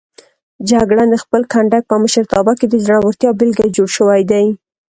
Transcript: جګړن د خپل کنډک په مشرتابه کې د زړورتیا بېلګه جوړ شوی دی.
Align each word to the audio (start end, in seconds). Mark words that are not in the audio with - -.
جګړن 0.69 1.07
د 1.11 1.15
خپل 1.23 1.41
کنډک 1.53 1.83
په 1.87 1.95
مشرتابه 2.03 2.53
کې 2.59 2.65
د 2.69 2.75
زړورتیا 2.85 3.31
بېلګه 3.39 3.65
جوړ 3.75 3.89
شوی 3.97 4.21
دی. 4.31 4.45